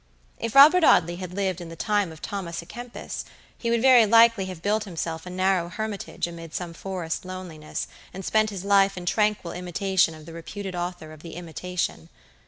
[0.39, 3.23] If Robert Audley had lived in the time of Thomas à Kempis,
[3.55, 8.25] he would very likely have built himself a narrow hermitage amid some forest loneliness, and
[8.25, 12.09] spent his life in tranquil imitation of the reputed author of The Imitation.